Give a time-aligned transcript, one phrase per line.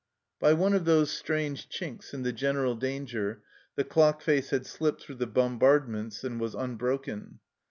[0.39, 3.43] By one of those strange chinks in the general danger
[3.75, 7.39] the clock face had slipped through the bom bardments and was unbroken.